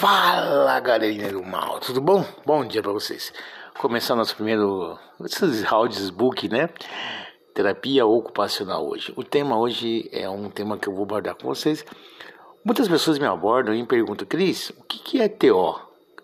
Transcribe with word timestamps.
Fala 0.00 0.80
galerinha 0.80 1.30
do 1.30 1.44
mal, 1.44 1.78
tudo 1.78 2.00
bom? 2.00 2.24
Bom 2.46 2.64
dia 2.64 2.82
para 2.82 2.90
vocês. 2.90 3.34
Começar 3.76 4.16
nosso 4.16 4.34
primeiro 4.34 4.98
esses 5.22 6.08
book, 6.08 6.48
né? 6.48 6.70
Terapia 7.52 8.06
ocupacional 8.06 8.88
hoje. 8.88 9.12
O 9.14 9.22
tema 9.22 9.58
hoje 9.58 10.08
é 10.10 10.26
um 10.26 10.48
tema 10.48 10.78
que 10.78 10.88
eu 10.88 10.94
vou 10.94 11.02
abordar 11.02 11.34
com 11.34 11.48
vocês. 11.48 11.84
Muitas 12.64 12.88
pessoas 12.88 13.18
me 13.18 13.26
abordam 13.26 13.74
e 13.74 13.82
me 13.82 13.86
perguntam, 13.86 14.26
Cris, 14.26 14.70
o 14.70 14.84
que, 14.84 15.00
que 15.00 15.20
é 15.20 15.28
TO? 15.28 15.78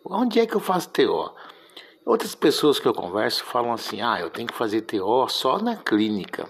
Onde 0.06 0.40
é 0.40 0.46
que 0.46 0.54
eu 0.54 0.60
faço 0.60 0.88
TO? 0.88 1.30
Outras 2.06 2.34
pessoas 2.34 2.80
que 2.80 2.88
eu 2.88 2.94
converso 2.94 3.44
falam 3.44 3.74
assim, 3.74 4.00
ah, 4.00 4.18
eu 4.18 4.30
tenho 4.30 4.48
que 4.48 4.54
fazer 4.54 4.80
TO 4.80 5.28
só 5.28 5.58
na 5.58 5.76
clínica. 5.76 6.48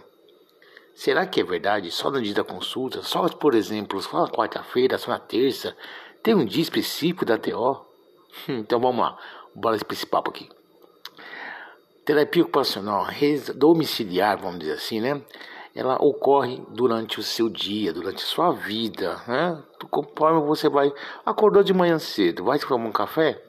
Será 0.94 1.26
que 1.26 1.40
é 1.40 1.44
verdade? 1.44 1.90
Só 1.90 2.08
no 2.08 2.22
dia 2.22 2.34
da 2.34 2.44
consulta? 2.44 3.02
Só, 3.02 3.28
por 3.28 3.56
exemplo, 3.56 4.00
só 4.00 4.22
na 4.22 4.28
quarta-feira, 4.28 4.96
só 4.96 5.10
na 5.10 5.18
terça? 5.18 5.76
Tem 6.26 6.34
um 6.34 6.44
dia 6.44 6.60
específico 6.60 7.24
da 7.24 7.38
TO? 7.38 7.86
Hum, 8.48 8.58
então 8.58 8.80
vamos 8.80 9.00
lá, 9.00 9.16
bora 9.54 9.76
esse 9.76 10.04
papo 10.04 10.32
aqui. 10.32 10.48
Terapia 12.04 12.42
ocupacional 12.42 13.06
domiciliar, 13.54 14.36
vamos 14.36 14.58
dizer 14.58 14.72
assim, 14.72 15.00
né? 15.00 15.22
Ela 15.72 15.94
ocorre 16.02 16.60
durante 16.70 17.20
o 17.20 17.22
seu 17.22 17.48
dia, 17.48 17.92
durante 17.92 18.24
a 18.24 18.26
sua 18.26 18.50
vida, 18.50 19.22
né? 19.28 19.62
Conforme 19.88 20.44
você 20.44 20.68
vai, 20.68 20.92
acordou 21.24 21.62
de 21.62 21.72
manhã 21.72 21.96
cedo, 21.96 22.42
vai 22.42 22.58
tomar 22.58 22.88
um 22.88 22.90
café? 22.90 23.40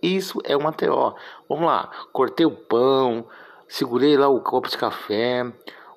Isso 0.00 0.38
é 0.44 0.56
uma 0.56 0.72
TO. 0.72 1.16
Vamos 1.48 1.66
lá, 1.66 1.90
cortei 2.12 2.46
o 2.46 2.52
pão, 2.52 3.26
segurei 3.66 4.16
lá 4.16 4.28
o 4.28 4.40
copo 4.40 4.68
de 4.68 4.78
café, 4.78 5.52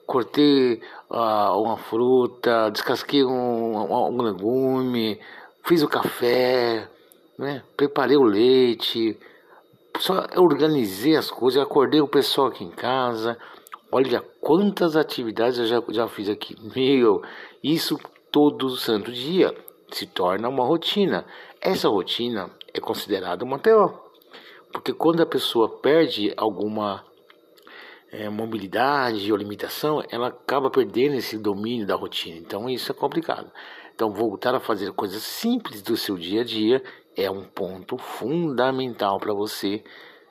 cortei 0.07 0.81
uh, 1.07 1.61
uma 1.61 1.77
fruta, 1.77 2.71
descasquei 2.71 3.23
um, 3.23 3.77
um, 3.77 4.07
um 4.07 4.21
legume, 4.23 5.19
fiz 5.65 5.81
o 5.81 5.87
café, 5.87 6.87
né? 7.37 7.63
preparei 7.75 8.15
o 8.15 8.23
leite, 8.23 9.17
só 9.99 10.25
organizei 10.37 11.15
as 11.15 11.29
coisas, 11.31 11.61
acordei 11.61 12.01
o 12.01 12.07
pessoal 12.07 12.47
aqui 12.47 12.63
em 12.63 12.71
casa. 12.71 13.37
Olha 13.91 14.21
quantas 14.41 14.95
atividades 14.95 15.57
eu 15.57 15.65
já, 15.65 15.83
já 15.89 16.07
fiz 16.07 16.29
aqui. 16.29 16.55
Meu, 16.75 17.21
isso 17.63 17.97
todo 18.31 18.75
santo 18.75 19.11
dia 19.11 19.55
se 19.91 20.05
torna 20.05 20.49
uma 20.49 20.65
rotina. 20.65 21.25
Essa 21.61 21.87
rotina 21.87 22.49
é 22.73 22.79
considerada 22.79 23.43
uma 23.43 23.59
TO. 23.59 23.93
Porque 24.71 24.91
quando 24.91 25.21
a 25.21 25.25
pessoa 25.25 25.69
perde 25.69 26.33
alguma 26.35 27.03
é, 28.15 28.29
mobilidade 28.29 29.29
ou 29.31 29.37
limitação, 29.37 30.01
ela 30.09 30.27
acaba 30.27 30.69
perdendo 30.69 31.15
esse 31.15 31.37
domínio 31.37 31.85
da 31.85 31.95
rotina. 31.95 32.37
Então 32.37 32.69
isso 32.69 32.91
é 32.91 32.95
complicado. 32.95 33.51
Então 33.93 34.11
voltar 34.11 34.55
a 34.55 34.59
fazer 34.59 34.91
coisas 34.93 35.21
simples 35.21 35.81
do 35.81 35.97
seu 35.97 36.17
dia 36.17 36.41
a 36.41 36.43
dia 36.43 36.81
é 37.15 37.29
um 37.29 37.43
ponto 37.43 37.97
fundamental 37.97 39.19
para 39.19 39.33
você 39.33 39.83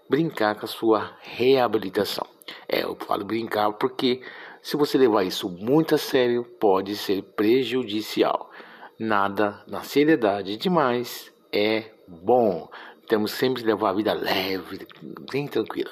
brincar 0.09 0.55
com 0.55 0.65
a 0.65 0.69
sua 0.69 1.13
reabilitação. 1.21 2.27
É, 2.69 2.85
eu 2.85 2.97
falo 2.97 3.25
brincar 3.25 3.71
porque 3.73 4.23
se 4.63 4.77
você 4.77 4.97
levar 4.97 5.25
isso 5.25 5.49
muito 5.49 5.95
a 5.95 5.99
sério, 5.99 6.45
pode 6.59 6.97
ser 6.97 7.23
prejudicial. 7.23 8.51
Nada 8.99 9.63
na 9.67 9.83
seriedade 9.83 10.57
demais 10.57 11.33
é 11.53 11.91
bom. 12.09 12.71
Temos 13.07 13.33
sempre 13.33 13.63
que 13.63 13.69
levar 13.69 13.91
a 13.91 13.95
vida 13.95 14.15
leve, 14.15 14.87
bem 15.31 15.47
tranquila. 15.47 15.91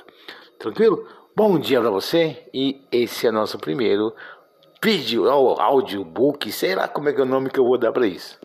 Tranquilo? 0.59 1.07
Bom 1.35 1.59
dia 1.59 1.81
para 1.81 1.89
você 1.89 2.47
e 2.53 2.83
esse 2.93 3.27
é 3.27 3.31
nosso 3.31 3.59
primeiro 3.59 4.15
vídeo, 4.85 5.31
audiobook, 5.31 6.53
sei 6.53 6.75
lá 6.75 6.87
como 6.87 7.09
é 7.09 7.13
que 7.15 7.21
é 7.21 7.23
o 7.23 7.27
nome 7.27 7.49
que 7.49 7.59
eu 7.59 7.65
vou 7.65 7.79
dar 7.79 7.91
para 7.91 8.07
isso. 8.07 8.39